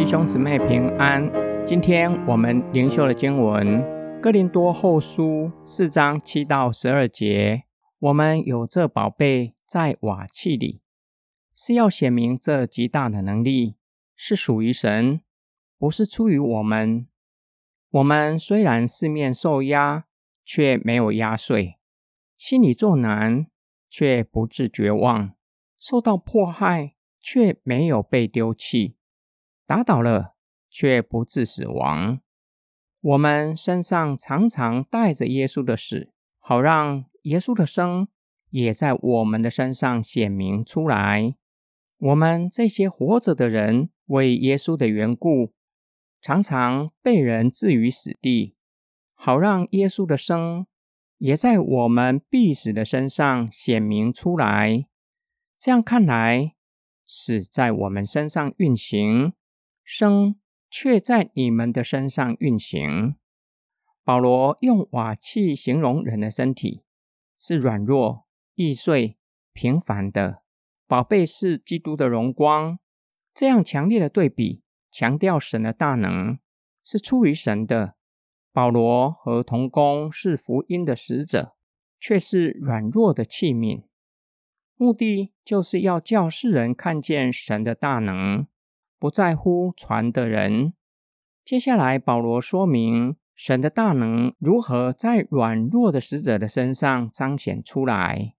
[0.00, 1.30] 弟兄姊妹平安。
[1.66, 3.82] 今天我们灵修的经文
[4.22, 5.24] 《哥林多后书》
[5.62, 7.64] 四章七到十二节。
[7.98, 10.80] 我们有这宝贝在瓦器里，
[11.54, 13.76] 是要显明这极大的能力
[14.16, 15.20] 是属于神，
[15.76, 17.06] 不是出于我们。
[17.90, 20.06] 我们虽然四面受压，
[20.42, 21.74] 却没有压碎；
[22.38, 23.48] 心里作难，
[23.86, 25.34] 却不致绝望；
[25.76, 28.96] 受到迫害，却没有被丢弃。
[29.70, 30.34] 打倒了，
[30.68, 32.18] 却不致死亡。
[33.02, 38.08] 我们身上常常带着耶稣的死，好让耶稣的生
[38.48, 41.36] 也在我们的身上显明出来。
[41.98, 45.52] 我们这些活着的人，为耶稣的缘故，
[46.20, 48.56] 常常被人置于死地，
[49.14, 50.66] 好让耶稣的生
[51.18, 54.88] 也在我们必死的身上显明出来。
[55.56, 56.56] 这样看来，
[57.06, 59.32] 死在我们身上运行。
[59.92, 60.36] 生
[60.70, 63.16] 却在你们的身上运行。
[64.04, 66.84] 保罗用瓦器形容人的身体
[67.36, 68.24] 是软弱、
[68.54, 69.18] 易碎、
[69.52, 70.44] 平凡的。
[70.86, 72.78] 宝贝是基督的荣光。
[73.34, 76.38] 这样强烈的对比，强调神的大能
[76.84, 77.96] 是出于神的。
[78.52, 81.56] 保罗和同工是福音的使者，
[81.98, 83.82] 却是软弱的器皿。
[84.76, 88.46] 目的就是要叫世人看见神的大能。
[89.00, 90.74] 不在乎传的人。
[91.42, 98.34] 接下来，保罗说明神的大能如何在软弱的使者的身上彰显出来。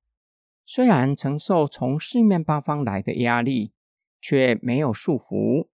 [0.64, 3.74] 虽然承受从四面八方来的压力，
[4.22, 5.68] 却没有束缚；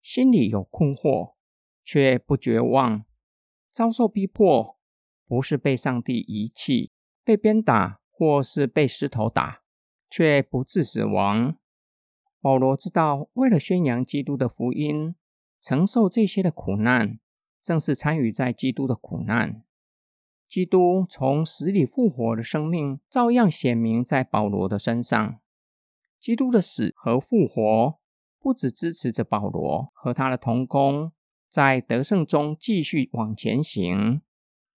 [0.00, 1.34] 心里有困惑，
[1.82, 3.02] 却不绝望；
[3.70, 4.78] 遭受逼迫，
[5.26, 6.92] 不是被上帝遗弃；
[7.24, 9.62] 被鞭打，或是被石头打，
[10.08, 11.56] 却不致死亡。
[12.40, 15.14] 保罗知道，为了宣扬基督的福音，
[15.60, 17.18] 承受这些的苦难，
[17.62, 19.62] 正是参与在基督的苦难。
[20.48, 25.38] 基督从死里复活的生命，照样显明在保罗的身上。
[26.18, 27.98] 基督的死和复活，
[28.40, 31.12] 不只支持着保罗和他的同工，
[31.48, 34.22] 在得胜中继续往前行，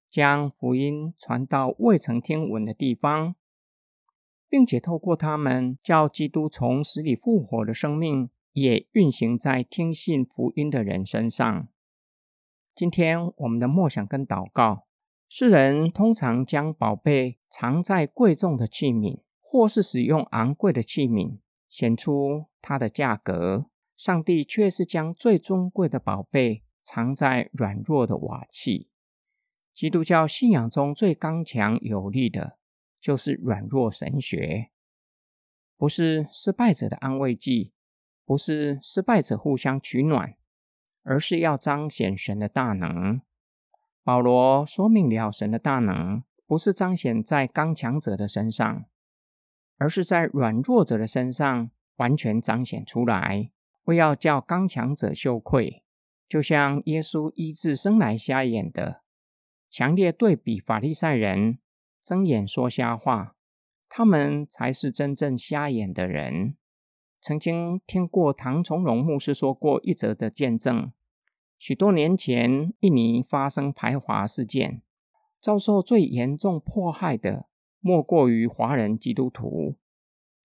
[0.09, 3.37] 将福音传到未曾听闻的地方。
[4.51, 11.69] 并且透过他们，叫基督从死里复活的生命也运行在听信福音的人身上。
[12.75, 14.87] 今天我们的默想跟祷告，
[15.29, 21.39] 世人通常将宝贝藏在贵重的器皿，或是使用昂贵的器皿，
[21.69, 23.67] 显出它的价格。
[23.97, 28.89] 上帝却是将最尊贵的宝贝藏在软弱的瓦器。
[29.75, 32.60] 基督教信仰中最刚强有力的。
[33.01, 34.71] 就是软弱神学，
[35.79, 37.73] 不是失败者的安慰剂，
[38.27, 40.37] 不是失败者互相取暖，
[41.03, 43.23] 而是要彰显神的大能。
[44.05, 48.85] 保罗说明了神的大能，不是彰显在刚强者的身上，
[49.79, 53.51] 而是在软弱者的身上完全彰显出来，
[53.85, 55.83] 为要叫刚强者羞愧。
[56.29, 59.03] 就像耶稣医治生来瞎眼的，
[59.71, 61.60] 强烈对比法利赛人。
[62.03, 63.37] 睁眼说瞎话，
[63.89, 66.57] 他们才是真正瞎眼的人。
[67.21, 70.91] 曾经听过唐从容牧师说过一则的见证：
[71.59, 74.83] 许多年前，印尼发生排华事件，
[75.39, 77.47] 遭受最严重迫害的
[77.81, 79.77] 莫过于华人基督徒。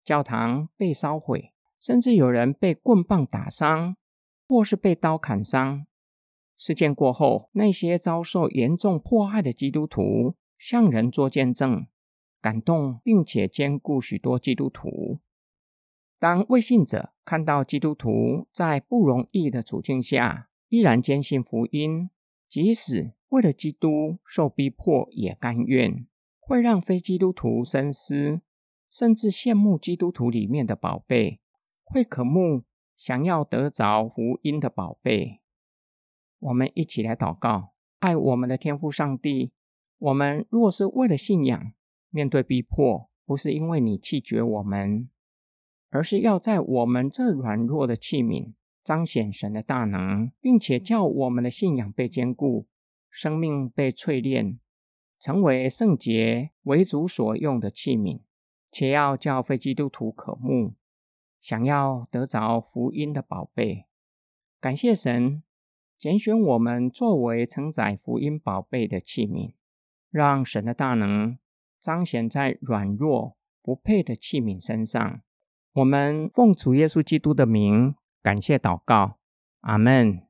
[0.04, 3.96] 教堂被烧毁，甚至有人被棍棒打伤，
[4.46, 5.86] 或是被刀砍伤。
[6.56, 10.36] 事件过后，那些遭受严重迫害的基督徒。
[10.60, 11.86] 向人做见证，
[12.38, 15.18] 感动并且兼顾许多基督徒。
[16.18, 22.10] 当未信者看到基督徒在不容易的处境下依然坚信福音，
[22.46, 26.06] 即使为了基督受逼迫也甘愿，
[26.38, 28.42] 会让非基督徒深思，
[28.90, 31.40] 甚至羡慕基督徒里面的宝贝，
[31.82, 32.64] 会渴慕
[32.94, 35.40] 想要得着福音的宝贝。
[36.38, 39.52] 我们一起来祷告，爱我们的天父上帝。
[40.00, 41.72] 我们若是为了信仰
[42.08, 45.10] 面对逼迫，不是因为你弃绝我们，
[45.90, 52.66] 而是要在我们这软弱的器皿彰显神的大能，并且叫我们的信仰被坚固，
[53.10, 54.58] 生命被淬炼，
[55.18, 58.22] 成为圣洁为主所用的器皿，
[58.72, 60.72] 且要叫非基督徒渴慕，
[61.38, 63.84] 想要得着福音的宝贝。
[64.58, 65.42] 感谢神
[65.98, 69.52] 拣选我们作为承载福音宝贝的器皿。
[70.10, 71.38] 让神的大能
[71.78, 75.20] 彰显在软弱不配的器皿身上。
[75.72, 79.18] 我们奉主耶稣基督的名，感谢祷告，
[79.60, 80.29] 阿门。